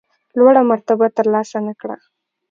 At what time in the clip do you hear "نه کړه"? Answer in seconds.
1.67-1.97